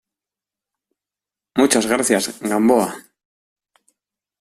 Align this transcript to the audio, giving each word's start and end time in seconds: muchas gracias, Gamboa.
muchas 1.55 1.85
gracias, 1.85 2.39
Gamboa. 2.41 2.91